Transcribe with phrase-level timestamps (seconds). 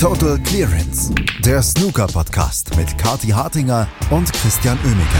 [0.00, 1.12] Total Clearance,
[1.44, 5.18] der Snooker-Podcast mit Kati Hartinger und Christian Oemeke.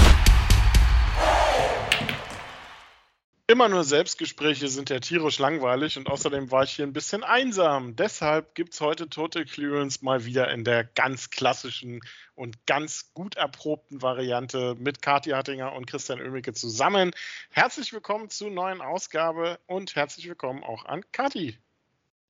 [3.49, 7.97] Immer nur Selbstgespräche sind ja tierisch langweilig und außerdem war ich hier ein bisschen einsam.
[7.97, 11.99] Deshalb gibt es heute Total Clearance mal wieder in der ganz klassischen
[12.37, 17.11] und ganz gut erprobten Variante mit Kati Hartinger und Christian Oemeke zusammen.
[17.51, 21.59] Herzlich willkommen zur neuen Ausgabe und herzlich willkommen auch an Kati.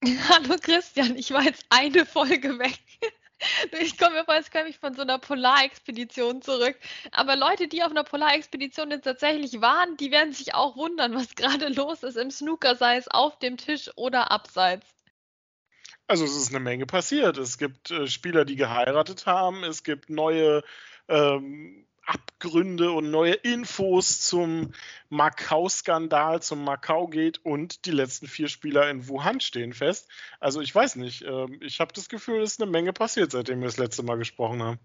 [0.28, 2.78] Hallo Christian, ich war jetzt eine Folge weg.
[3.80, 6.76] Ich komme mir vor, als käme ich von so einer Polarexpedition zurück.
[7.12, 11.36] Aber Leute, die auf einer Polarexpedition jetzt tatsächlich waren, die werden sich auch wundern, was
[11.36, 14.88] gerade los ist im Snooker, sei es auf dem Tisch oder abseits.
[16.08, 17.38] Also es ist eine Menge passiert.
[17.38, 19.62] Es gibt äh, Spieler, die geheiratet haben.
[19.62, 20.64] Es gibt neue
[21.06, 24.72] ähm, Abgründe und neue Infos zum
[25.10, 30.08] Macau-Skandal, zum Macau-Gate und die letzten vier Spieler in Wuhan stehen fest.
[30.40, 33.60] Also ich weiß nicht, ähm, ich habe das Gefühl, es ist eine Menge passiert, seitdem
[33.60, 34.78] wir das letzte Mal gesprochen haben.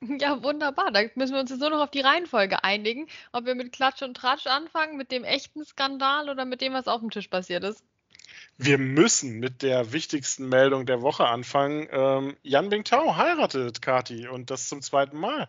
[0.00, 0.90] Ja, wunderbar.
[0.90, 4.02] Da müssen wir uns jetzt nur noch auf die Reihenfolge einigen, ob wir mit Klatsch
[4.02, 7.64] und Tratsch anfangen, mit dem echten Skandal oder mit dem, was auf dem Tisch passiert
[7.64, 7.82] ist.
[8.58, 11.88] Wir müssen mit der wichtigsten Meldung der Woche anfangen.
[11.90, 15.48] Ähm, Yan Bingtao heiratet Kati und das zum zweiten Mal.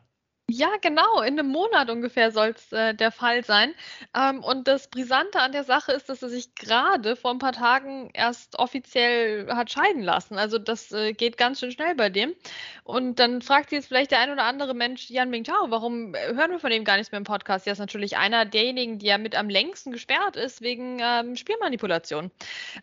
[0.50, 1.22] Ja, genau.
[1.24, 3.74] In einem Monat ungefähr soll es äh, der Fall sein.
[4.16, 7.52] Ähm, und das Brisante an der Sache ist, dass er sich gerade vor ein paar
[7.52, 10.38] Tagen erst offiziell hat scheiden lassen.
[10.38, 12.34] Also das äh, geht ganz schön schnell bei dem.
[12.86, 16.34] Und dann fragt sich jetzt vielleicht der ein oder andere Mensch, Yan Mingtao, warum äh,
[16.34, 17.68] hören wir von dem gar nichts mehr im Podcast?
[17.68, 22.32] Er ist natürlich einer derjenigen, die ja mit am längsten gesperrt ist wegen ähm, Spielmanipulation.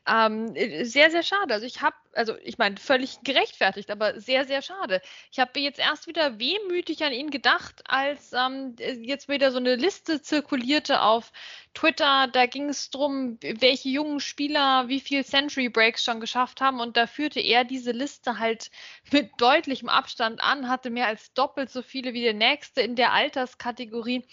[0.06, 1.54] Ähm, äh, sehr, sehr schade.
[1.54, 5.00] Also ich habe also ich meine, völlig gerechtfertigt, aber sehr, sehr schade.
[5.30, 9.76] Ich habe jetzt erst wieder wehmütig an ihn gedacht, als ähm, jetzt wieder so eine
[9.76, 11.32] Liste zirkulierte auf
[11.74, 12.28] Twitter.
[12.28, 16.80] Da ging es darum, welche jungen Spieler wie viel Century Breaks schon geschafft haben.
[16.80, 18.70] Und da führte er diese Liste halt
[19.10, 23.12] mit deutlichem Abstand an, hatte mehr als doppelt so viele wie der nächste in der
[23.12, 24.24] Alterskategorie.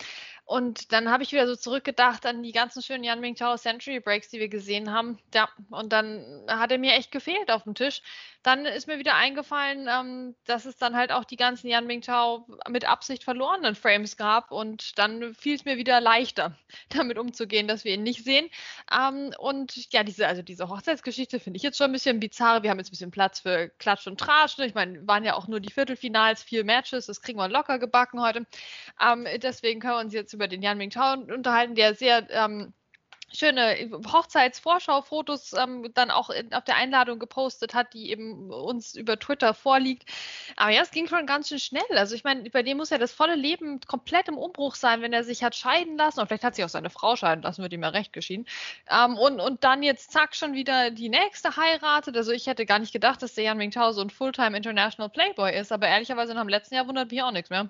[0.52, 4.28] Und dann habe ich wieder so zurückgedacht an die ganzen schönen Yan Mingtao Century Breaks,
[4.28, 5.18] die wir gesehen haben.
[5.34, 8.02] Ja, und dann hat er mir echt gefehlt auf dem Tisch.
[8.44, 12.48] Dann ist mir wieder eingefallen, ähm, dass es dann halt auch die ganzen Yan Mingtao
[12.70, 14.52] mit Absicht verlorenen Frames gab.
[14.52, 16.58] Und dann fiel es mir wieder leichter,
[16.90, 18.50] damit umzugehen, dass wir ihn nicht sehen.
[18.92, 22.64] Ähm, und ja, diese, also diese Hochzeitsgeschichte finde ich jetzt schon ein bisschen bizarr.
[22.64, 24.58] Wir haben jetzt ein bisschen Platz für Klatsch und Tratsch.
[24.58, 24.66] Ne?
[24.66, 27.06] Ich meine, waren ja auch nur die Viertelfinals, vier Matches.
[27.06, 28.46] Das kriegen wir locker gebacken heute.
[29.00, 32.74] Ähm, deswegen können wir uns jetzt über den Yan Mingtao unterhalten, der sehr ähm,
[33.34, 39.20] schöne Hochzeitsvorschau-Fotos ähm, dann auch in, auf der Einladung gepostet hat, die eben uns über
[39.20, 40.10] Twitter vorliegt.
[40.56, 41.98] Aber ja, es ging schon ganz schön schnell.
[41.98, 45.14] Also ich meine, bei dem muss ja das volle Leben komplett im Umbruch sein, wenn
[45.14, 46.20] er sich hat scheiden lassen.
[46.20, 48.46] Und vielleicht hat sich auch seine Frau scheiden lassen, wird ihm ja recht geschieden.
[48.90, 52.16] Ähm, und, und dann jetzt zack schon wieder die nächste heiratet.
[52.18, 55.58] Also ich hätte gar nicht gedacht, dass der Yan Mingtao so ein Fulltime International Playboy
[55.58, 55.72] ist.
[55.72, 57.70] Aber ehrlicherweise nach dem letzten Jahr wundert mich auch nichts mehr.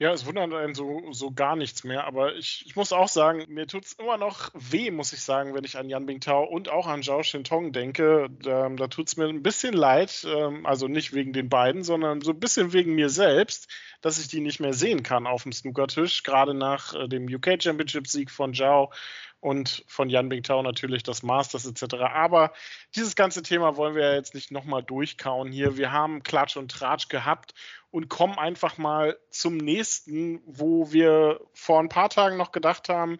[0.00, 3.44] Ja, es wundert einen so, so gar nichts mehr, aber ich, ich muss auch sagen,
[3.48, 6.68] mir tut es immer noch weh, muss ich sagen, wenn ich an Yan Bingtao und
[6.68, 8.28] auch an Zhao Shintong denke.
[8.30, 12.20] Da, da tut es mir ein bisschen leid, ähm, also nicht wegen den beiden, sondern
[12.20, 13.68] so ein bisschen wegen mir selbst,
[14.00, 17.60] dass ich die nicht mehr sehen kann auf dem Snookertisch, gerade nach äh, dem UK
[17.60, 18.92] Championship-Sieg von Zhao
[19.40, 21.94] und von Yan Bingtao natürlich das Masters etc.
[22.12, 22.52] Aber
[22.96, 25.76] dieses ganze Thema wollen wir ja jetzt nicht nochmal durchkauen hier.
[25.76, 27.54] Wir haben Klatsch und Tratsch gehabt
[27.90, 33.18] und kommen einfach mal zum nächsten, wo wir vor ein paar Tagen noch gedacht haben,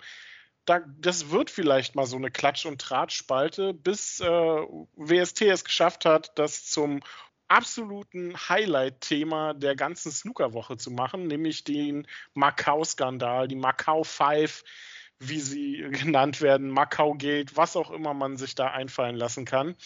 [0.64, 6.04] da, das wird vielleicht mal so eine Klatsch- und Tratsch-Spalte, bis äh, WST es geschafft
[6.04, 7.00] hat, das zum
[7.48, 14.62] absoluten Highlight-Thema der ganzen Snookerwoche zu machen, nämlich den Macau-Skandal, die Macau Five,
[15.20, 19.76] wie sie genannt werden, Macau Gate, was auch immer man sich da einfallen lassen kann.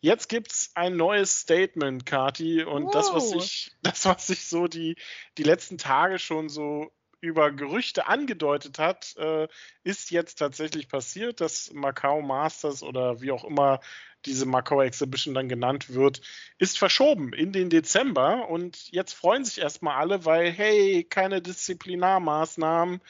[0.00, 2.92] Jetzt gibt es ein neues Statement, Kati, und wow.
[2.92, 4.96] das, was ich, das, was sich so die,
[5.38, 6.90] die letzten Tage schon so
[7.20, 9.46] über Gerüchte angedeutet hat, äh,
[9.84, 11.40] ist jetzt tatsächlich passiert.
[11.40, 13.80] Das Macau Masters oder wie auch immer
[14.26, 16.20] diese Macau Exhibition dann genannt wird,
[16.58, 18.48] ist verschoben in den Dezember.
[18.48, 23.00] Und jetzt freuen sich erstmal alle, weil, hey, keine Disziplinarmaßnahmen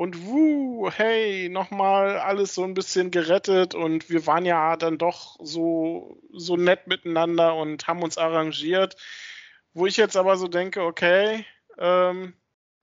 [0.00, 5.36] und wuh, hey, nochmal alles so ein bisschen gerettet und wir waren ja dann doch
[5.42, 8.96] so, so nett miteinander und haben uns arrangiert.
[9.74, 11.44] Wo ich jetzt aber so denke, okay,
[11.76, 12.32] ähm,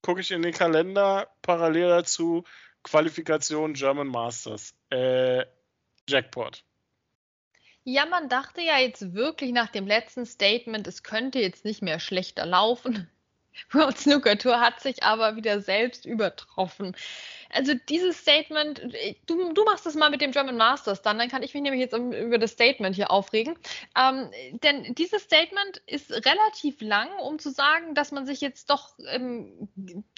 [0.03, 2.43] gucke ich in den Kalender, parallel dazu
[2.83, 4.75] Qualifikation German Masters.
[4.91, 5.43] Äh,
[6.07, 6.63] Jackpot.
[7.83, 11.99] Ja, man dachte ja jetzt wirklich nach dem letzten Statement, es könnte jetzt nicht mehr
[11.99, 13.09] schlechter laufen.
[13.71, 16.95] World Snooker Tour hat sich aber wieder selbst übertroffen.
[17.51, 18.81] Also dieses Statement,
[19.25, 21.81] du, du machst das mal mit dem German Masters dann, dann kann ich mich nämlich
[21.81, 23.57] jetzt über das Statement hier aufregen.
[23.97, 24.29] Ähm,
[24.63, 29.69] denn dieses Statement ist relativ lang, um zu sagen, dass man sich jetzt doch ähm,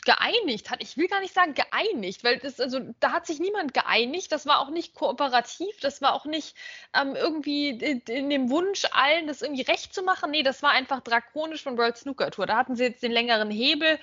[0.05, 0.81] geeinigt hat.
[0.81, 4.31] Ich will gar nicht sagen geeinigt, weil das, also da hat sich niemand geeinigt.
[4.31, 6.55] Das war auch nicht kooperativ, das war auch nicht
[6.99, 10.31] ähm, irgendwie in dem Wunsch, allen das irgendwie recht zu machen.
[10.31, 12.45] Nee, das war einfach drakonisch von World Snooker Tour.
[12.45, 13.99] Da hatten sie jetzt den längeren Hebel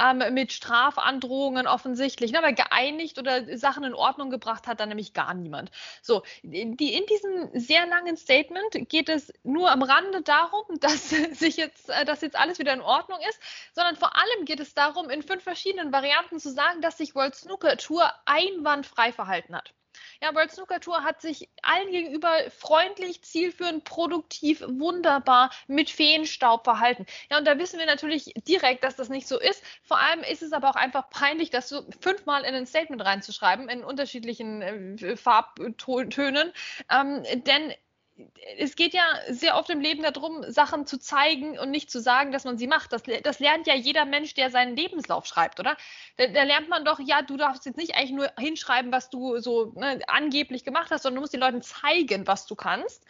[0.00, 2.32] ähm, mit Strafandrohungen offensichtlich.
[2.32, 2.38] Ne?
[2.38, 5.70] Aber geeinigt oder Sachen in Ordnung gebracht hat dann nämlich gar niemand.
[6.02, 11.56] So, die, in diesem sehr langen Statement geht es nur am Rande darum, dass sich
[11.56, 13.40] jetzt, äh, dass jetzt alles wieder in Ordnung ist,
[13.74, 17.34] sondern vor allem geht es darum, in fünf verschiedenen Varianten zu sagen, dass sich World
[17.34, 19.72] Snooker Tour einwandfrei verhalten hat.
[20.22, 27.06] Ja, World Snooker Tour hat sich allen gegenüber freundlich, zielführend, produktiv, wunderbar mit Feenstaub verhalten.
[27.30, 29.62] Ja, und da wissen wir natürlich direkt, dass das nicht so ist.
[29.82, 33.68] Vor allem ist es aber auch einfach peinlich, das so fünfmal in ein Statement reinzuschreiben,
[33.68, 36.52] in unterschiedlichen äh, Farbtönen.
[36.90, 37.72] Ähm, denn
[38.58, 42.32] es geht ja sehr oft im Leben darum, Sachen zu zeigen und nicht zu sagen,
[42.32, 42.92] dass man sie macht.
[42.92, 45.76] Das, das lernt ja jeder Mensch, der seinen Lebenslauf schreibt, oder?
[46.16, 49.38] Da, da, lernt man doch, ja, du darfst jetzt nicht eigentlich nur hinschreiben, was du
[49.38, 53.04] so ne, angeblich gemacht hast, sondern du musst den Leuten zeigen, was du kannst.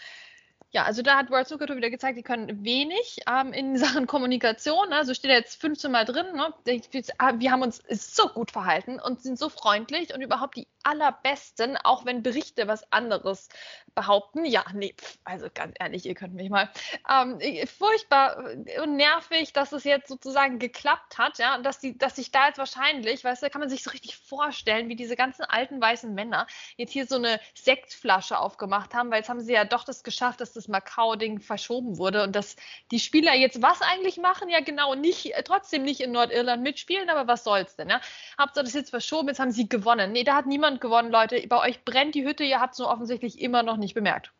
[0.73, 4.93] Ja, also da hat World Snooker wieder gezeigt, die können wenig ähm, in Sachen Kommunikation.
[4.93, 6.27] Also steht da jetzt 15 Mal drin.
[6.35, 6.55] Ne?
[6.65, 12.05] Wir haben uns so gut verhalten und sind so freundlich und überhaupt die allerbesten, auch
[12.05, 13.49] wenn Berichte was anderes
[13.95, 14.45] behaupten.
[14.45, 14.95] Ja, nee,
[15.25, 16.71] also ganz ehrlich, ihr könnt mich mal.
[17.09, 18.39] Ähm, furchtbar
[18.83, 22.49] und nervig, dass es jetzt sozusagen geklappt hat, ja, und dass, die, dass sich da
[22.49, 26.15] jetzt wahrscheinlich, weißt du, kann man sich so richtig vorstellen, wie diese ganzen alten weißen
[26.15, 26.47] Männer
[26.77, 30.41] jetzt hier so eine Sektflasche aufgemacht haben, weil jetzt haben sie ja doch das geschafft,
[30.41, 32.57] dass das Macau-Ding verschoben wurde und dass
[32.91, 34.49] die Spieler jetzt was eigentlich machen?
[34.49, 38.01] Ja, genau, nicht, trotzdem nicht in Nordirland mitspielen, aber was soll's denn, ja?
[38.39, 40.13] Habt ihr das jetzt verschoben, jetzt haben sie gewonnen.
[40.13, 41.47] Nee, da hat niemand niemand gewonnen, Leute.
[41.49, 44.33] Bei euch brennt die Hütte, ihr habt es nur offensichtlich immer noch nicht bemerkt.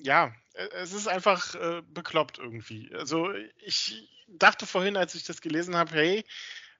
[0.00, 2.90] Ja, äh, es ist einfach äh, bekloppt irgendwie.
[2.94, 3.30] Also
[3.64, 6.24] ich dachte vorhin, als ich das gelesen habe, hey,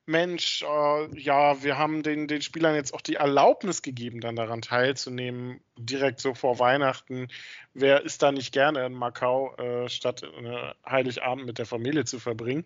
[0.06, 4.62] Mensch, äh, ja, wir haben den, den Spielern jetzt auch die Erlaubnis gegeben, dann daran
[4.62, 7.28] teilzunehmen, direkt so vor Weihnachten.
[7.74, 12.20] Wer ist da nicht gerne in Macau, äh, statt äh, Heiligabend mit der Familie zu
[12.20, 12.64] verbringen?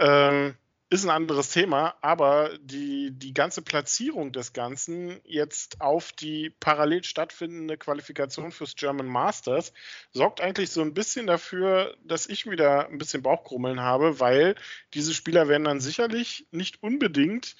[0.00, 0.56] Ähm,
[0.88, 7.02] ist ein anderes Thema, aber die, die ganze Platzierung des Ganzen jetzt auf die parallel
[7.02, 9.72] stattfindende Qualifikation fürs German Masters
[10.12, 14.54] sorgt eigentlich so ein bisschen dafür, dass ich wieder ein bisschen Bauchkrummeln habe, weil
[14.94, 17.56] diese Spieler werden dann sicherlich nicht unbedingt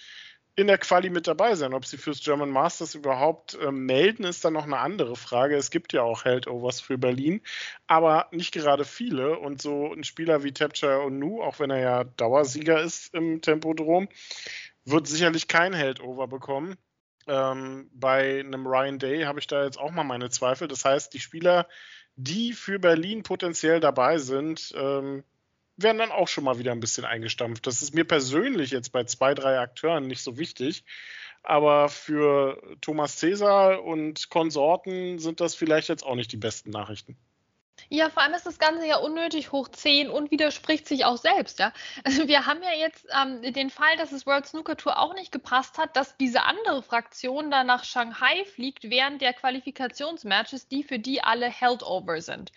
[0.56, 1.74] in der Quali mit dabei sein.
[1.74, 5.54] Ob sie fürs German Masters überhaupt äh, melden, ist dann noch eine andere Frage.
[5.54, 7.42] Es gibt ja auch Heldovers für Berlin,
[7.86, 9.38] aber nicht gerade viele.
[9.38, 14.08] Und so ein Spieler wie Tapcha Onu, auch wenn er ja Dauersieger ist im Tempodrom,
[14.86, 16.76] wird sicherlich kein Heldover bekommen.
[17.26, 20.68] Ähm, bei einem Ryan Day habe ich da jetzt auch mal meine Zweifel.
[20.68, 21.68] Das heißt, die Spieler,
[22.16, 25.22] die für Berlin potenziell dabei sind, ähm,
[25.76, 27.66] werden dann auch schon mal wieder ein bisschen eingestampft.
[27.66, 30.84] Das ist mir persönlich jetzt bei zwei, drei Akteuren nicht so wichtig.
[31.42, 37.16] Aber für Thomas Cäsar und Konsorten sind das vielleicht jetzt auch nicht die besten Nachrichten.
[37.88, 41.58] Ja, vor allem ist das Ganze ja unnötig hoch 10 und widerspricht sich auch selbst,
[41.58, 41.72] ja.
[42.04, 45.30] Also wir haben ja jetzt ähm, den Fall, dass es World Snooker Tour auch nicht
[45.30, 50.98] gepasst hat, dass diese andere Fraktion da nach Shanghai fliegt während der Qualifikationsmatches, die für
[50.98, 52.50] die alle held over sind.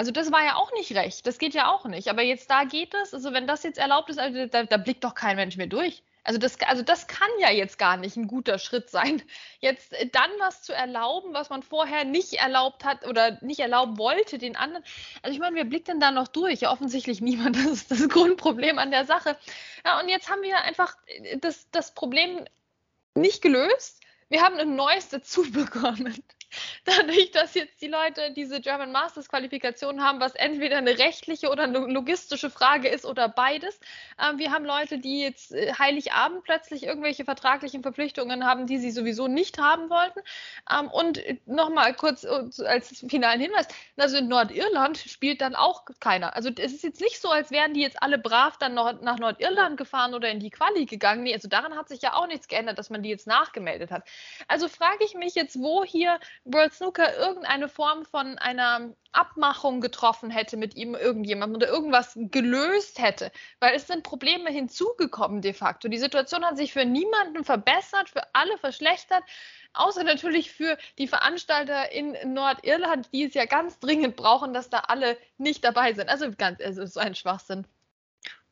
[0.00, 1.26] Also das war ja auch nicht recht.
[1.26, 2.08] Das geht ja auch nicht.
[2.08, 3.12] Aber jetzt da geht es.
[3.12, 6.02] Also wenn das jetzt erlaubt ist, also da, da blickt doch kein Mensch mehr durch.
[6.24, 9.22] Also das, also das kann ja jetzt gar nicht ein guter Schritt sein.
[9.60, 13.98] Jetzt äh, dann was zu erlauben, was man vorher nicht erlaubt hat oder nicht erlauben
[13.98, 14.86] wollte, den anderen.
[15.20, 16.60] Also ich meine, wer blickt denn da noch durch?
[16.60, 17.56] Ja, offensichtlich niemand.
[17.56, 19.36] Das ist das Grundproblem an der Sache.
[19.84, 22.46] Ja, und jetzt haben wir einfach äh, das, das Problem
[23.14, 24.00] nicht gelöst.
[24.30, 26.24] Wir haben ein neues dazu bekommen.
[26.84, 31.64] dadurch, dass jetzt die Leute diese German Masters Qualifikation haben, was entweder eine rechtliche oder
[31.64, 33.78] eine logistische Frage ist oder beides.
[34.18, 38.90] Ähm, wir haben Leute, die jetzt äh, Heiligabend plötzlich irgendwelche vertraglichen Verpflichtungen haben, die sie
[38.90, 40.20] sowieso nicht haben wollten.
[40.70, 46.34] Ähm, und nochmal kurz äh, als finalen Hinweis, also in Nordirland spielt dann auch keiner.
[46.36, 49.18] Also es ist jetzt nicht so, als wären die jetzt alle brav dann noch nach
[49.18, 51.22] Nordirland gefahren oder in die Quali gegangen.
[51.22, 54.08] Nee, also daran hat sich ja auch nichts geändert, dass man die jetzt nachgemeldet hat.
[54.48, 60.30] Also frage ich mich jetzt, wo hier World Snooker irgendeine Form von einer Abmachung getroffen
[60.30, 65.88] hätte mit ihm irgendjemandem oder irgendwas gelöst hätte, weil es sind Probleme hinzugekommen de facto.
[65.88, 69.22] Die Situation hat sich für niemanden verbessert, für alle verschlechtert,
[69.72, 74.78] außer natürlich für die Veranstalter in Nordirland, die es ja ganz dringend brauchen, dass da
[74.88, 76.08] alle nicht dabei sind.
[76.08, 77.66] Also ganz, also so ein Schwachsinn.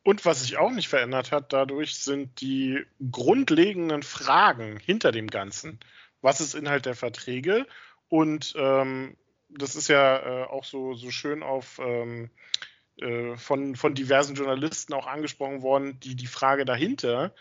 [0.03, 5.79] Und was sich auch nicht verändert hat dadurch, sind die grundlegenden Fragen hinter dem Ganzen.
[6.21, 7.65] Was ist Inhalt der Verträge?
[8.07, 9.15] Und ähm,
[9.49, 12.29] das ist ja äh, auch so, so schön auf ähm,
[12.97, 17.33] äh, von, von diversen Journalisten auch angesprochen worden, die die Frage dahinter,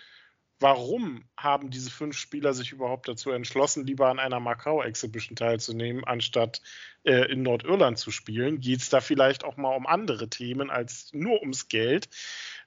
[0.61, 6.63] warum haben diese fünf Spieler sich überhaupt dazu entschlossen, lieber an einer Macau-Exhibition teilzunehmen, anstatt
[7.05, 8.61] äh, in Nordirland zu spielen?
[8.61, 12.09] Geht es da vielleicht auch mal um andere Themen als nur ums Geld?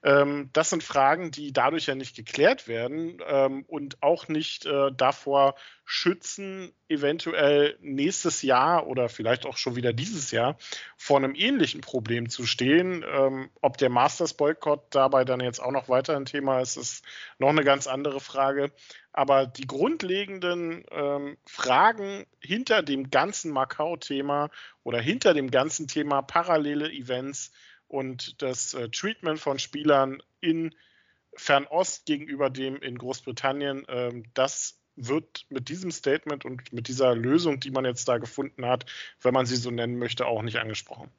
[0.03, 4.91] Ähm, das sind Fragen, die dadurch ja nicht geklärt werden ähm, und auch nicht äh,
[4.91, 5.55] davor
[5.86, 10.58] schützen, eventuell nächstes Jahr oder vielleicht auch schon wieder dieses Jahr
[10.98, 13.05] vor einem ähnlichen Problem zu stehen.
[13.08, 17.05] Ähm, ob der Masters-Boykott dabei dann jetzt auch noch weiter ein Thema ist, ist
[17.38, 18.72] noch eine ganz andere Frage.
[19.13, 24.50] Aber die grundlegenden ähm, Fragen hinter dem ganzen Macau-Thema
[24.84, 27.51] oder hinter dem ganzen Thema parallele Events
[27.91, 30.74] und das äh, Treatment von Spielern in
[31.36, 37.60] Fernost gegenüber dem in Großbritannien, ähm, das wird mit diesem Statement und mit dieser Lösung,
[37.60, 38.86] die man jetzt da gefunden hat,
[39.21, 41.12] wenn man sie so nennen möchte, auch nicht angesprochen.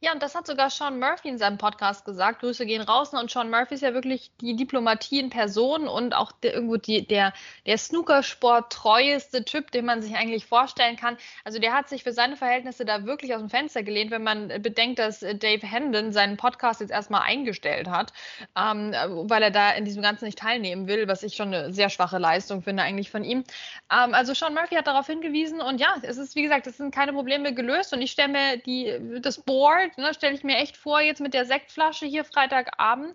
[0.00, 2.40] Ja, und das hat sogar Sean Murphy in seinem Podcast gesagt.
[2.40, 3.14] Grüße gehen raus.
[3.14, 7.06] Und Sean Murphy ist ja wirklich die Diplomatie in Person und auch der, irgendwo die,
[7.06, 7.32] der,
[7.66, 11.16] der Snookersport treueste Typ, den man sich eigentlich vorstellen kann.
[11.44, 14.48] Also der hat sich für seine Verhältnisse da wirklich aus dem Fenster gelehnt, wenn man
[14.60, 18.12] bedenkt, dass Dave Hendon seinen Podcast jetzt erstmal eingestellt hat,
[18.58, 18.94] ähm,
[19.28, 22.18] weil er da in diesem Ganzen nicht teilnehmen will, was ich schon eine sehr schwache
[22.18, 23.44] Leistung finde eigentlich von ihm.
[23.90, 26.94] Ähm, also Sean Murphy hat darauf hingewiesen und ja, es ist wie gesagt, es sind
[26.94, 30.76] keine Probleme gelöst und ich stelle mir die, das Board ne, stelle ich mir echt
[30.76, 33.14] vor, jetzt mit der Sektflasche hier Freitagabend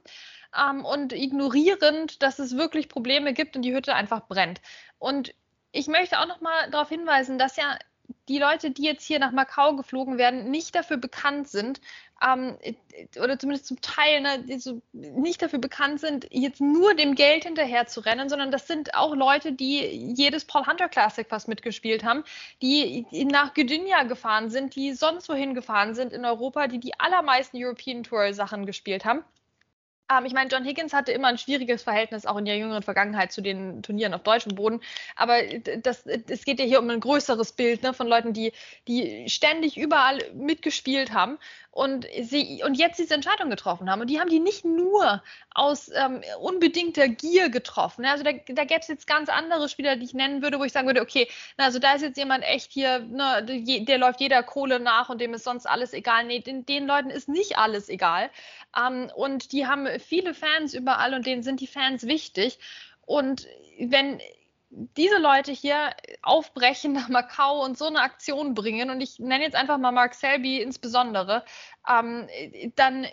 [0.57, 4.61] ähm, und ignorierend, dass es wirklich Probleme gibt und die Hütte einfach brennt.
[4.97, 5.33] Und
[5.71, 7.77] ich möchte auch noch mal darauf hinweisen, dass ja
[8.27, 11.81] die Leute, die jetzt hier nach Macau geflogen werden, nicht dafür bekannt sind,
[12.25, 12.57] ähm,
[13.21, 17.45] oder zumindest zum Teil ne, die so nicht dafür bekannt sind, jetzt nur dem Geld
[17.45, 19.79] hinterher zu rennen, sondern das sind auch Leute, die
[20.15, 22.23] jedes Paul Hunter Classic fast mitgespielt haben,
[22.61, 27.57] die nach Gdynia gefahren sind, die sonst wohin gefahren sind in Europa, die die allermeisten
[27.63, 29.23] European Tour Sachen gespielt haben.
[30.11, 33.31] Ähm, ich meine, John Higgins hatte immer ein schwieriges Verhältnis auch in der jüngeren Vergangenheit
[33.31, 34.81] zu den Turnieren auf deutschem Boden.
[35.15, 35.41] Aber
[35.83, 38.51] das, es geht ja hier um ein größeres Bild ne, von Leuten, die,
[38.87, 41.37] die ständig überall mitgespielt haben
[41.71, 44.01] und sie und jetzt diese Entscheidung getroffen haben.
[44.01, 45.21] Und die haben die nicht nur
[45.53, 48.05] aus ähm, unbedingter Gier getroffen.
[48.05, 50.71] Also da, da gäbe es jetzt ganz andere Spieler, die ich nennen würde, wo ich
[50.71, 54.19] sagen würde, okay, na, also da ist jetzt jemand echt hier, ne, der, der läuft
[54.19, 56.25] jeder Kohle nach und dem ist sonst alles egal.
[56.25, 58.31] Nee, den, den Leuten ist nicht alles egal.
[58.77, 62.57] Ähm, und die haben viele Fans überall und denen sind die Fans wichtig.
[63.05, 63.47] Und
[63.79, 64.19] wenn
[64.69, 69.55] diese Leute hier aufbrechen nach Macau und so eine Aktion bringen, und ich nenne jetzt
[69.55, 71.43] einfach mal Mark Selby insbesondere,
[71.87, 72.27] ähm,
[72.75, 73.07] dann,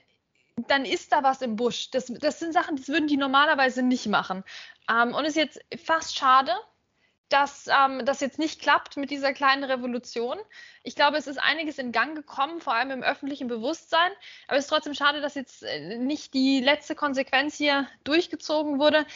[0.68, 1.90] dann ist da was im Busch.
[1.90, 4.44] Das, das sind Sachen, das würden die normalerweise nicht machen.
[4.90, 6.52] Ähm, und ist jetzt fast schade,
[7.28, 10.38] dass ähm, das jetzt nicht klappt mit dieser kleinen Revolution.
[10.84, 14.12] Ich glaube, es ist einiges in Gang gekommen, vor allem im öffentlichen Bewusstsein.
[14.46, 19.06] Aber es ist trotzdem schade, dass jetzt äh, nicht die letzte Konsequenz hier durchgezogen wurde.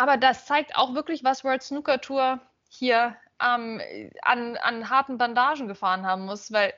[0.00, 2.40] Aber das zeigt auch wirklich, was World Snooker Tour
[2.70, 3.82] hier ähm,
[4.22, 6.72] an, an harten Bandagen gefahren haben muss, weil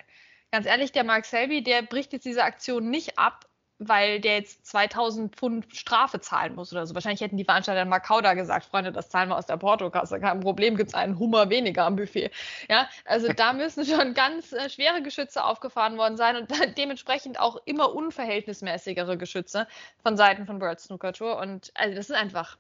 [0.50, 3.47] ganz ehrlich, der Mark Selby, der bricht jetzt diese Aktion nicht ab,
[3.79, 6.95] weil der jetzt 2000 Pfund Strafe zahlen muss oder so.
[6.95, 10.19] Wahrscheinlich hätten die Veranstalter in Macau da gesagt, Freunde, das zahlen wir aus der Portokasse.
[10.19, 12.33] Kein Problem, gibt es einen Hummer weniger am Buffet.
[12.69, 17.57] Ja, also da müssen schon ganz äh, schwere Geschütze aufgefahren worden sein und dementsprechend auch
[17.67, 19.69] immer unverhältnismäßigere Geschütze
[20.02, 21.38] von Seiten von World Snooker Tour.
[21.38, 22.59] Und also das ist einfach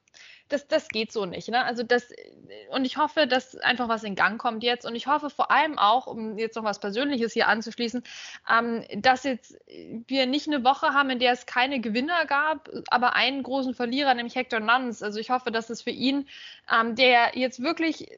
[0.52, 1.48] das, das geht so nicht.
[1.48, 1.64] Ne?
[1.64, 2.08] Also das,
[2.70, 4.84] und ich hoffe, dass einfach was in Gang kommt jetzt.
[4.86, 8.02] Und ich hoffe vor allem auch, um jetzt noch was Persönliches hier anzuschließen,
[8.50, 9.56] ähm, dass jetzt
[10.06, 14.14] wir nicht eine Woche haben, in der es keine Gewinner gab, aber einen großen Verlierer,
[14.14, 15.02] nämlich Hector Nuns.
[15.02, 16.28] Also ich hoffe, dass es für ihn,
[16.70, 18.08] ähm, der jetzt wirklich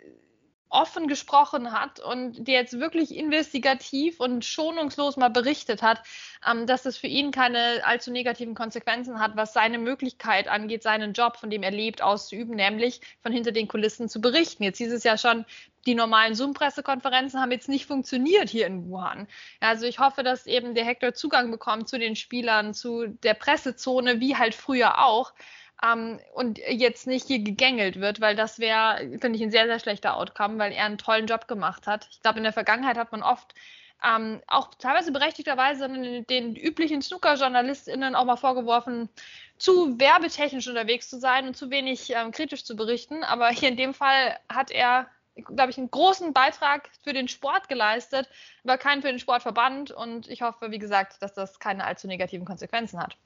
[0.74, 6.02] offen gesprochen hat und der jetzt wirklich investigativ und schonungslos mal berichtet hat,
[6.46, 11.12] ähm, dass es für ihn keine allzu negativen Konsequenzen hat, was seine Möglichkeit angeht, seinen
[11.12, 14.64] Job, von dem er lebt, auszuüben, nämlich von hinter den Kulissen zu berichten.
[14.64, 15.44] Jetzt hieß es ja schon,
[15.86, 19.28] die normalen Zoom-Pressekonferenzen haben jetzt nicht funktioniert hier in Wuhan.
[19.60, 24.20] Also ich hoffe, dass eben der Hector Zugang bekommt zu den Spielern, zu der Pressezone,
[24.20, 25.32] wie halt früher auch
[25.82, 29.80] ähm, und jetzt nicht hier gegängelt wird, weil das wäre, finde ich, ein sehr, sehr
[29.80, 32.08] schlechter Outcome, weil er einen tollen Job gemacht hat.
[32.10, 33.54] Ich glaube, in der Vergangenheit hat man oft
[34.04, 39.08] ähm, auch teilweise berechtigterweise den üblichen Snooker-JournalistInnen auch mal vorgeworfen,
[39.56, 43.24] zu werbetechnisch unterwegs zu sein und zu wenig ähm, kritisch zu berichten.
[43.24, 47.68] Aber hier in dem Fall hat er, glaube ich, einen großen Beitrag für den Sport
[47.68, 48.28] geleistet,
[48.62, 49.90] aber keinen für den Sportverband.
[49.90, 53.16] Und ich hoffe, wie gesagt, dass das keine allzu negativen Konsequenzen hat.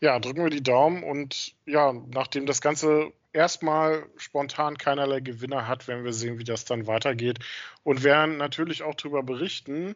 [0.00, 5.88] Ja, drücken wir die Daumen und ja, nachdem das Ganze erstmal spontan keinerlei Gewinner hat,
[5.88, 7.38] werden wir sehen, wie das dann weitergeht
[7.82, 9.94] und werden natürlich auch darüber berichten.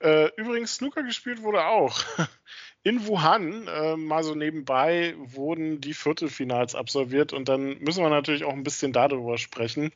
[0.00, 2.02] Äh, übrigens, Snooker gespielt wurde auch.
[2.82, 8.44] In Wuhan, äh, mal so nebenbei, wurden die Viertelfinals absolviert und dann müssen wir natürlich
[8.44, 9.90] auch ein bisschen darüber sprechen,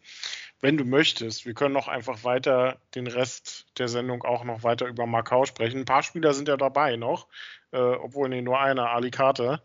[0.61, 1.47] wenn du möchtest.
[1.47, 5.81] Wir können noch einfach weiter den Rest der Sendung auch noch weiter über Macau sprechen.
[5.81, 7.29] Ein paar Spieler sind ja dabei noch,
[7.73, 9.63] äh, obwohl nee, nur einer, Ali Carter.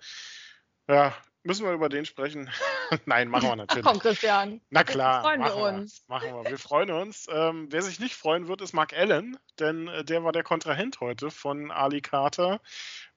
[0.88, 2.50] Ja, müssen wir über den sprechen?
[3.06, 3.86] Nein, machen wir natürlich.
[3.86, 4.62] Ach komm, Christian.
[4.70, 5.22] Na klar.
[5.22, 6.04] Freuen wir uns.
[6.08, 6.16] Wir.
[6.16, 6.50] Machen wir.
[6.52, 7.28] Wir freuen uns.
[7.32, 11.00] Ähm, wer sich nicht freuen wird, ist Mark Allen, denn äh, der war der Kontrahent
[11.00, 12.60] heute von Ali Carter.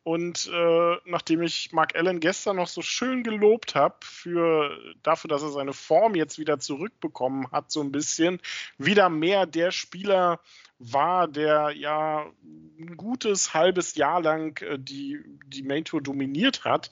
[0.02, 5.42] Und äh, nachdem ich Mark Allen gestern noch so schön gelobt habe für dafür, dass
[5.42, 8.40] er seine Form jetzt wieder zurückbekommen hat, so ein bisschen,
[8.78, 10.40] wieder mehr der Spieler
[10.78, 16.90] war, der ja ein gutes halbes Jahr lang äh, die, die Main Tour dominiert hat,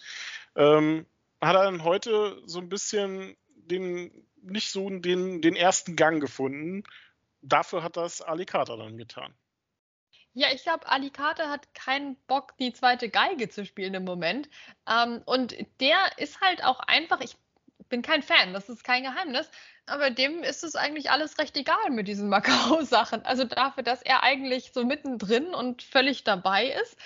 [0.56, 1.06] ähm,
[1.40, 6.84] hat er dann heute so ein bisschen den, nicht so den, den ersten Gang gefunden.
[7.42, 9.34] Dafür hat das Ali dann getan.
[10.38, 14.50] Ja, ich glaube, Alicate hat keinen Bock, die zweite Geige zu spielen im Moment.
[14.86, 17.36] Ähm, und der ist halt auch einfach, ich
[17.88, 19.50] bin kein Fan, das ist kein Geheimnis,
[19.86, 23.24] aber dem ist es eigentlich alles recht egal mit diesen Macau-Sachen.
[23.24, 26.98] Also dafür, dass er eigentlich so mittendrin und völlig dabei ist,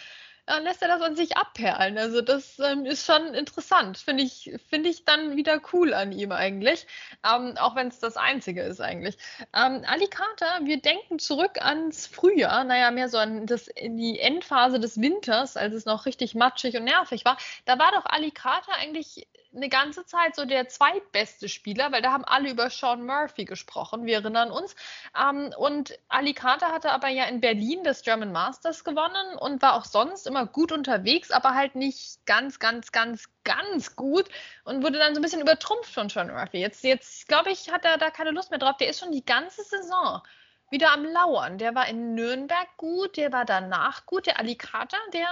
[0.51, 1.97] dann lässt er das an sich abperlen.
[1.97, 3.99] Also das ähm, ist schon interessant.
[3.99, 6.89] Finde ich, find ich dann wieder cool an ihm eigentlich.
[7.25, 9.17] Ähm, auch wenn es das Einzige ist eigentlich.
[9.55, 14.19] Ähm, Ali Carter, wir denken zurück ans Frühjahr, naja, mehr so an das, in die
[14.19, 17.37] Endphase des Winters, als es noch richtig matschig und nervig war.
[17.65, 22.13] Da war doch Ali Carter eigentlich eine ganze Zeit so der zweitbeste Spieler, weil da
[22.13, 24.77] haben alle über Sean Murphy gesprochen, wir erinnern uns.
[25.19, 29.75] Ähm, und Ali Carter hatte aber ja in Berlin das German Masters gewonnen und war
[29.75, 34.29] auch sonst immer gut unterwegs, aber halt nicht ganz, ganz, ganz, ganz gut
[34.65, 36.59] und wurde dann so ein bisschen übertrumpft von Sean Murphy.
[36.59, 38.77] Jetzt, jetzt glaube ich, hat er da keine Lust mehr drauf.
[38.77, 40.23] Der ist schon die ganze Saison
[40.71, 41.59] wieder am Lauern.
[41.59, 44.27] Der war in Nürnberg gut, der war danach gut.
[44.27, 45.29] Der Alicata, der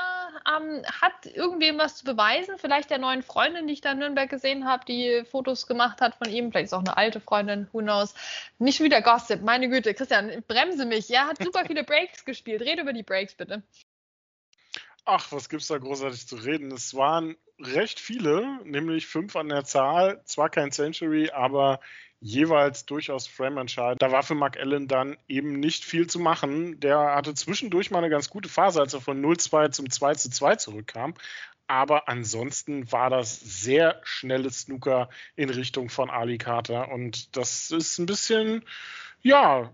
[0.57, 2.57] ähm, hat irgendwem was zu beweisen.
[2.59, 6.17] Vielleicht der neuen Freundin, die ich da in Nürnberg gesehen habe, die Fotos gemacht hat
[6.17, 6.51] von ihm.
[6.51, 8.15] Vielleicht ist auch eine alte Freundin, who knows.
[8.59, 9.95] Nicht wieder Gossip, meine Güte.
[9.95, 11.11] Christian, bremse mich.
[11.11, 12.63] Er hat super viele Breaks gespielt.
[12.63, 13.63] Rede über die Breaks, bitte.
[15.05, 16.71] Ach, was gibt's da großartig zu reden?
[16.71, 20.21] Es waren recht viele, nämlich fünf an der Zahl.
[20.25, 21.81] Zwar kein Century, aber
[22.21, 24.03] jeweils durchaus Frame-entscheidend.
[24.03, 26.81] Da war für Mark Allen dann eben nicht viel zu machen.
[26.81, 31.15] Der hatte zwischendurch mal eine ganz gute Phase, als er von 0-2 zum 2-2 zurückkam.
[31.69, 36.91] Aber ansonsten war das sehr schnelles Snooker in Richtung von Ali Carter.
[36.91, 38.65] Und das ist ein bisschen,
[39.23, 39.71] ja,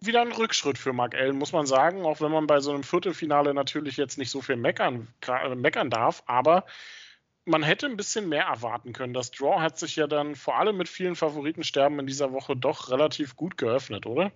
[0.00, 2.02] wieder ein Rückschritt für Mark Allen, muss man sagen.
[2.02, 5.08] Auch wenn man bei so einem Viertelfinale natürlich jetzt nicht so viel meckern,
[5.56, 6.22] meckern darf.
[6.26, 6.66] Aber
[7.50, 9.12] man hätte ein bisschen mehr erwarten können.
[9.12, 12.90] Das Draw hat sich ja dann vor allem mit vielen Favoritensterben in dieser Woche doch
[12.90, 14.32] relativ gut geöffnet, oder?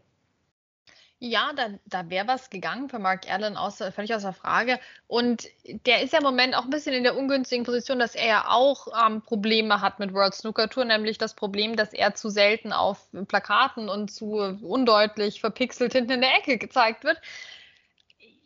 [1.20, 4.78] Ja, da, da wäre was gegangen für Mark Allen, außer, völlig außer Frage.
[5.06, 5.46] Und
[5.86, 8.44] der ist ja im Moment auch ein bisschen in der ungünstigen Position, dass er ja
[8.48, 12.72] auch ähm, Probleme hat mit World Snooker Tour, nämlich das Problem, dass er zu selten
[12.74, 17.20] auf Plakaten und zu undeutlich verpixelt hinten in der Ecke gezeigt wird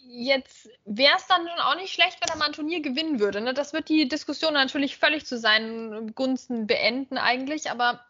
[0.09, 3.41] jetzt wäre es dann schon auch nicht schlecht, wenn er mal ein Turnier gewinnen würde.
[3.41, 3.55] Ne?
[3.55, 8.05] Das wird die Diskussion natürlich völlig zu seinen Gunsten beenden eigentlich, aber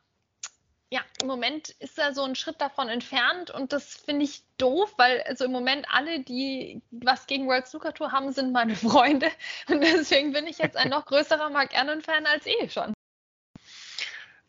[0.91, 4.95] ja, im Moment ist er so ein Schritt davon entfernt und das finde ich doof,
[4.97, 9.29] weil also im Moment alle, die was gegen World Snooker Tour haben, sind meine Freunde
[9.69, 12.95] und deswegen bin ich jetzt ein noch größerer Mark Allen-Fan als eh schon.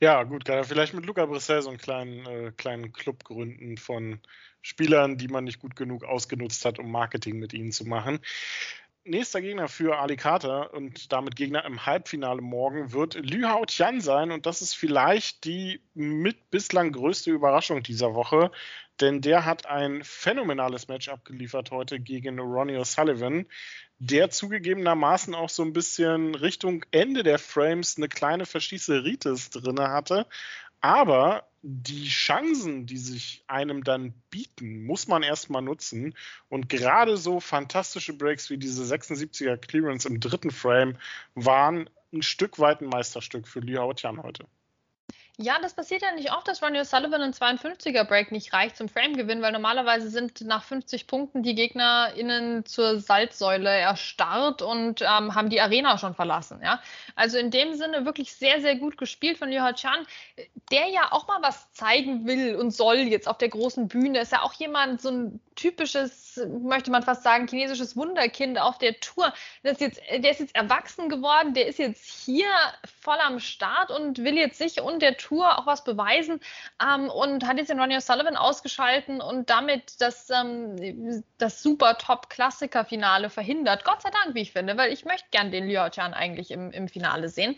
[0.01, 3.75] Ja, gut, kann er vielleicht mit Luca Brissell so einen kleinen, äh, kleinen Club gründen
[3.75, 4.21] von
[4.61, 8.19] Spielern, die man nicht gut genug ausgenutzt hat, um Marketing mit ihnen zu machen.
[9.05, 14.01] Nächster Gegner für Ali Carter und damit Gegner im Halbfinale morgen wird Lü Hao Tian
[14.01, 18.51] sein und das ist vielleicht die mit bislang größte Überraschung dieser Woche,
[18.99, 23.45] denn der hat ein phänomenales Match abgeliefert heute gegen Ronnie O'Sullivan,
[23.99, 30.27] der zugegebenermaßen auch so ein bisschen Richtung Ende der Frames eine kleine Verschießeritis drin hatte.
[30.81, 36.15] Aber die Chancen, die sich einem dann bieten, muss man erstmal nutzen.
[36.47, 40.97] Und gerade so fantastische Breaks wie diese 76er Clearance im dritten Frame
[41.35, 44.45] waren ein Stück weit ein Meisterstück für Liu Tian heute.
[45.41, 48.89] Ja, das passiert ja nicht oft, dass Ronnie O'Sullivan ein 52er Break nicht reicht zum
[48.89, 55.49] Frame-Gewinn, weil normalerweise sind nach 50 Punkten die GegnerInnen zur Salzsäule erstarrt und ähm, haben
[55.49, 56.59] die Arena schon verlassen.
[56.61, 56.81] Ja?
[57.15, 60.05] Also in dem Sinne wirklich sehr, sehr gut gespielt von Liu Chan,
[60.73, 64.19] der ja auch mal was zeigen will und soll jetzt auf der großen Bühne.
[64.19, 68.99] Ist ja auch jemand, so ein typisches möchte man fast sagen, chinesisches Wunderkind auf der
[68.99, 69.33] Tour.
[69.63, 72.47] Ist jetzt, der ist jetzt erwachsen geworden, der ist jetzt hier
[73.01, 76.39] voll am Start und will jetzt sich und der Tour auch was beweisen
[76.81, 83.29] ähm, und hat jetzt den Ronnie O'Sullivan ausgeschalten und damit das, ähm, das super Top-Klassiker-Finale
[83.29, 83.83] verhindert.
[83.83, 86.71] Gott sei Dank, wie ich finde, weil ich möchte gern den Liu Chan eigentlich im,
[86.71, 87.57] im Finale sehen.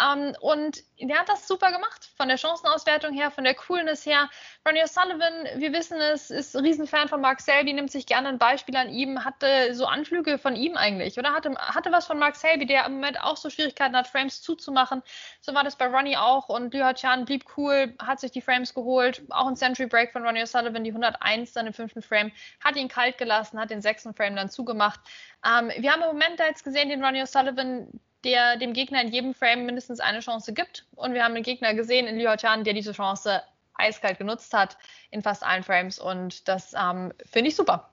[0.00, 4.28] Ähm, und der hat das super gemacht, von der Chancenauswertung her, von der Coolness her.
[4.66, 8.38] Ronnie O'Sullivan, wir wissen es, ist ein Riesenfan von Mark Selby, nimmt sich gerne ein
[8.38, 11.32] Beispiel an ihm, hatte so Anflüge von ihm eigentlich, oder?
[11.32, 15.02] Hatte, hatte was von Mark Selby, der im Moment auch so Schwierigkeiten hat, Frames zuzumachen.
[15.40, 18.74] So war das bei Ronnie auch und Liu Chan blieb cool, hat sich die Frames
[18.74, 19.22] geholt.
[19.30, 22.32] Auch ein Century Break von Ronnie O'Sullivan, die 101 dann im fünften Frame,
[22.64, 25.00] hat ihn kalt gelassen, hat den sechsten Frame dann zugemacht.
[25.44, 27.88] Ähm, wir haben im Moment da jetzt gesehen, den Ronnie O'Sullivan,
[28.24, 30.86] der dem Gegner in jedem Frame mindestens eine Chance gibt.
[30.96, 33.42] Und wir haben einen Gegner gesehen in Liu Chan, der diese Chance
[33.78, 34.76] eiskalt genutzt hat
[35.10, 35.98] in fast allen Frames.
[35.98, 37.90] Und das ähm, finde ich super.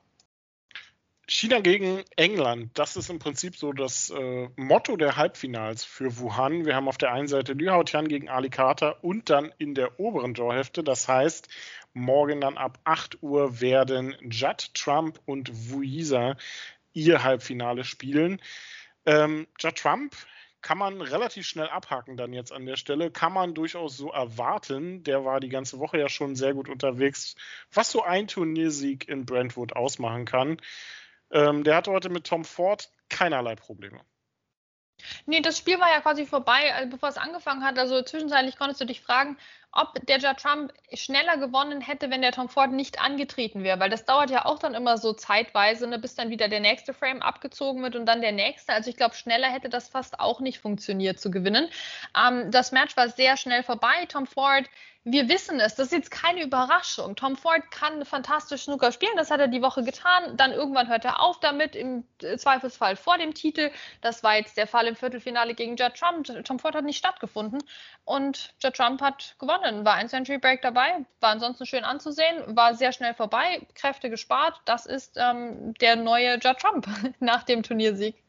[1.27, 6.65] China gegen England, das ist im Prinzip so das äh, Motto der Halbfinals für Wuhan.
[6.65, 9.99] Wir haben auf der einen Seite Liu Haotian gegen Ali Carter und dann in der
[9.99, 10.83] oberen Jawhälfte.
[10.83, 11.47] Das heißt,
[11.93, 16.35] morgen dann ab 8 Uhr werden Judd Trump und Wuisa
[16.93, 18.39] ihr Halbfinale spielen.
[19.07, 20.15] Ähm, Judd Trump
[20.61, 23.09] kann man relativ schnell abhaken dann jetzt an der Stelle.
[23.09, 25.03] Kann man durchaus so erwarten.
[25.03, 27.35] Der war die ganze Woche ja schon sehr gut unterwegs,
[27.73, 30.57] was so ein Turniersieg in Brentwood ausmachen kann.
[31.31, 34.01] Ähm, der hatte heute mit Tom Ford keinerlei Probleme.
[35.25, 37.77] Nee, das Spiel war ja quasi vorbei, äh, bevor es angefangen hat.
[37.77, 39.37] Also zwischenzeitlich konntest du dich fragen,
[39.71, 43.79] ob der Judd Trump schneller gewonnen hätte, wenn der Tom Ford nicht angetreten wäre.
[43.79, 46.93] Weil das dauert ja auch dann immer so zeitweise, ne, bis dann wieder der nächste
[46.93, 48.71] Frame abgezogen wird und dann der nächste.
[48.73, 51.69] Also ich glaube, schneller hätte das fast auch nicht funktioniert zu gewinnen.
[52.17, 54.05] Ähm, das Match war sehr schnell vorbei.
[54.07, 54.65] Tom Ford
[55.07, 57.15] wir wissen es, das ist jetzt keine Überraschung.
[57.15, 60.35] Tom Ford kann fantastisch Snooker spielen, das hat er die Woche getan.
[60.35, 62.05] Dann irgendwann hört er auf damit, im
[62.37, 63.69] Zweifelsfall vor dem Titel.
[64.01, 66.25] Das war jetzt der Fall im Viertelfinale gegen Judd Trump.
[66.43, 67.63] Tom Ford hat nicht stattgefunden
[68.03, 69.85] und Judd Trump hat gewonnen.
[69.85, 74.59] War ein Century Break dabei, war ansonsten schön anzusehen, war sehr schnell vorbei, Kräfte gespart.
[74.65, 76.87] Das ist ähm, der neue Judd Trump
[77.19, 78.24] nach dem Turniersieg.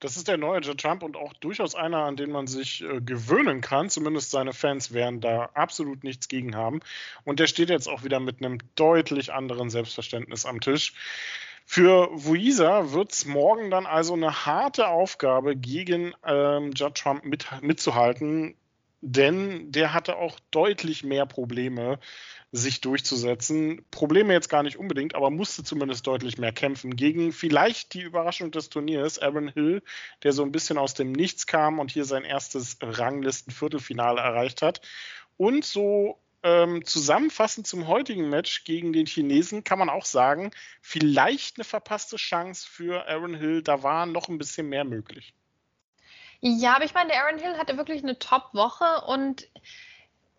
[0.00, 3.00] Das ist der neue Joe Trump und auch durchaus einer, an den man sich äh,
[3.00, 3.90] gewöhnen kann.
[3.90, 6.80] Zumindest seine Fans werden da absolut nichts gegen haben.
[7.24, 10.92] Und der steht jetzt auch wieder mit einem deutlich anderen Selbstverständnis am Tisch.
[11.66, 17.46] Für Wuisa wird es morgen dann also eine harte Aufgabe, gegen ähm, Judd Trump mit,
[17.60, 18.54] mitzuhalten,
[19.00, 21.98] denn der hatte auch deutlich mehr Probleme
[22.50, 23.84] sich durchzusetzen.
[23.90, 28.50] Probleme jetzt gar nicht unbedingt, aber musste zumindest deutlich mehr kämpfen gegen vielleicht die Überraschung
[28.50, 29.82] des Turniers, Aaron Hill,
[30.22, 34.80] der so ein bisschen aus dem Nichts kam und hier sein erstes Ranglisten-Viertelfinale erreicht hat.
[35.36, 41.58] Und so ähm, zusammenfassend zum heutigen Match gegen den Chinesen kann man auch sagen, vielleicht
[41.58, 43.62] eine verpasste Chance für Aaron Hill.
[43.62, 45.34] Da war noch ein bisschen mehr möglich.
[46.40, 49.48] Ja, aber ich meine, der Aaron Hill hatte wirklich eine Top-Woche und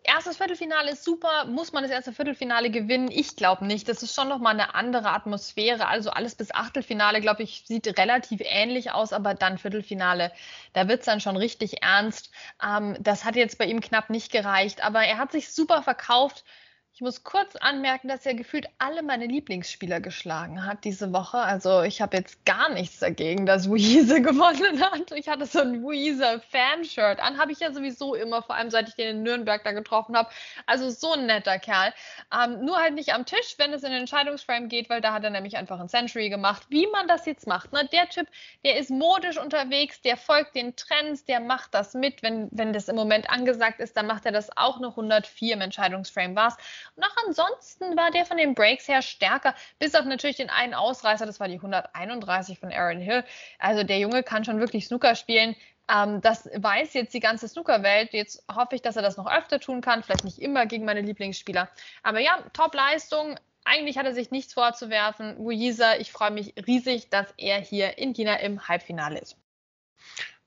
[0.02, 1.44] erstes Viertelfinale ist super.
[1.46, 3.10] Muss man das erste Viertelfinale gewinnen?
[3.10, 3.88] Ich glaube nicht.
[3.88, 5.86] Das ist schon nochmal eine andere Atmosphäre.
[5.88, 10.32] Also alles bis Achtelfinale, glaube ich, sieht relativ ähnlich aus, aber dann Viertelfinale,
[10.72, 12.30] da wird es dann schon richtig ernst.
[12.62, 16.44] Ähm, das hat jetzt bei ihm knapp nicht gereicht, aber er hat sich super verkauft.
[16.92, 21.38] Ich muss kurz anmerken, dass er gefühlt alle meine Lieblingsspieler geschlagen hat diese Woche.
[21.38, 25.10] Also ich habe jetzt gar nichts dagegen, dass Weezer gewonnen hat.
[25.12, 28.88] Ich hatte so ein Weezer Fanshirt an, habe ich ja sowieso immer, vor allem seit
[28.88, 30.28] ich den in Nürnberg da getroffen habe.
[30.66, 31.94] Also so ein netter Kerl.
[32.34, 35.24] Ähm, nur halt nicht am Tisch, wenn es in den Entscheidungsframe geht, weil da hat
[35.24, 36.66] er nämlich einfach ein Century gemacht.
[36.68, 37.72] Wie man das jetzt macht.
[37.72, 37.88] Ne?
[37.92, 38.26] Der Typ,
[38.64, 42.22] der ist modisch unterwegs, der folgt den Trends, der macht das mit.
[42.22, 45.60] Wenn, wenn das im Moment angesagt ist, dann macht er das auch noch 104 im
[45.62, 46.50] Entscheidungsframe war
[46.96, 50.74] und auch ansonsten war der von den Breaks her stärker, bis auf natürlich den einen
[50.74, 53.24] Ausreißer, das war die 131 von Aaron Hill.
[53.58, 55.56] Also der Junge kann schon wirklich Snooker spielen.
[55.90, 58.12] Ähm, das weiß jetzt die ganze Snookerwelt.
[58.12, 60.02] Jetzt hoffe ich, dass er das noch öfter tun kann.
[60.02, 61.68] Vielleicht nicht immer gegen meine Lieblingsspieler.
[62.02, 63.38] Aber ja, Top-Leistung.
[63.64, 65.36] Eigentlich hat er sich nichts vorzuwerfen.
[65.38, 69.36] Wuisa, ich freue mich riesig, dass er hier in China im Halbfinale ist.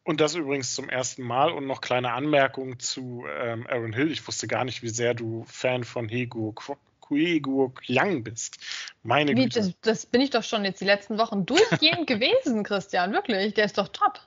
[0.04, 1.52] Und das übrigens zum ersten Mal.
[1.52, 4.12] Und noch kleine Anmerkung zu ähm, Aaron Hill.
[4.12, 6.54] Ich wusste gar nicht, wie sehr du Fan von Hegu
[7.00, 8.58] Kueguok Yang bist.
[9.04, 9.60] Meine Güte.
[9.60, 13.14] Das, das, bin ich doch schon jetzt die letzten Wochen durchgehend gewesen, Christian.
[13.14, 13.54] Wirklich.
[13.54, 14.20] Der ist doch top.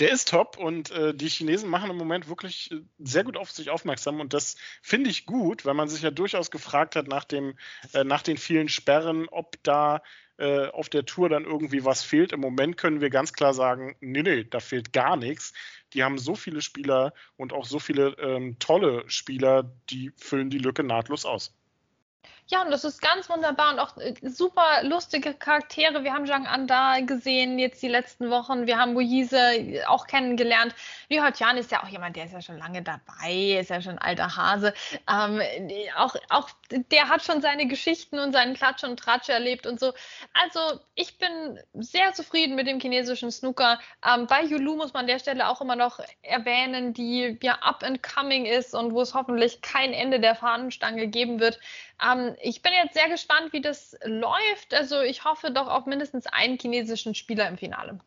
[0.00, 3.52] Der ist top und äh, die Chinesen machen im Moment wirklich äh, sehr gut auf
[3.52, 7.24] sich aufmerksam und das finde ich gut, weil man sich ja durchaus gefragt hat nach,
[7.24, 7.56] dem,
[7.92, 10.02] äh, nach den vielen Sperren, ob da
[10.36, 12.32] äh, auf der Tour dann irgendwie was fehlt.
[12.32, 15.52] Im Moment können wir ganz klar sagen, nee, nee, da fehlt gar nichts.
[15.92, 20.58] Die haben so viele Spieler und auch so viele ähm, tolle Spieler, die füllen die
[20.58, 21.54] Lücke nahtlos aus.
[22.48, 26.04] Ja, und das ist ganz wunderbar und auch äh, super lustige Charaktere.
[26.04, 28.66] Wir haben Zhang Anda gesehen jetzt die letzten Wochen.
[28.66, 29.38] Wir haben Moise
[29.86, 30.74] auch kennengelernt.
[31.08, 33.96] Liu Haotian ist ja auch jemand, der ist ja schon lange dabei, ist ja schon
[33.96, 34.74] alter Hase.
[35.10, 35.40] Ähm,
[35.96, 39.94] auch, auch der hat schon seine Geschichten und seinen Klatsch und Tratsch erlebt und so.
[40.34, 43.80] Also ich bin sehr zufrieden mit dem chinesischen Snooker.
[44.06, 47.82] Ähm, bei Yulu muss man an der Stelle auch immer noch erwähnen, die ja up
[47.82, 51.58] and coming ist und wo es hoffentlich kein Ende der Fahnenstange geben wird.
[52.04, 54.74] Ähm, ich bin jetzt sehr gespannt, wie das läuft.
[54.74, 57.98] Also ich hoffe doch auf mindestens einen chinesischen Spieler im Finale.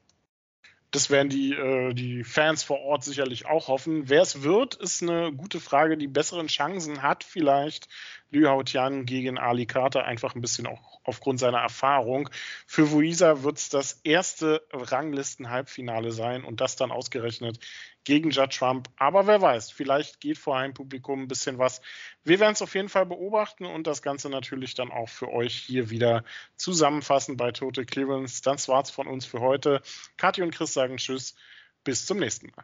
[0.91, 4.07] Das werden die, äh, die Fans vor Ort sicherlich auch hoffen.
[4.07, 5.97] Wer es wird, ist eine gute Frage.
[5.97, 7.89] Die besseren Chancen hat vielleicht
[8.31, 12.29] Liu Haotian gegen Ali Carter, einfach ein bisschen auch aufgrund seiner Erfahrung.
[12.65, 17.59] Für Wuisa wird es das erste Ranglisten-Halbfinale sein und das dann ausgerechnet
[18.07, 18.89] gegen Judd Trump.
[18.95, 21.81] Aber wer weiß, vielleicht geht vor einem Publikum ein bisschen was.
[22.23, 25.53] Wir werden es auf jeden Fall beobachten und das Ganze natürlich dann auch für euch
[25.53, 26.23] hier wieder
[26.55, 28.41] zusammenfassen bei Total Clearance.
[28.41, 29.81] Das war's von uns für heute.
[30.15, 31.35] Kathi und Chris sagen Tschüss.
[31.83, 32.63] Bis zum nächsten Mal.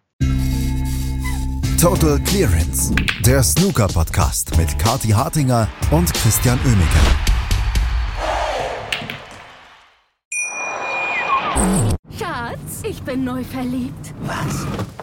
[1.80, 7.00] Total Clearance, der Snooker-Podcast mit Kathi Hartinger und Christian Oemeke.
[12.18, 14.14] Schatz, ich bin neu verliebt.
[14.22, 15.03] Was?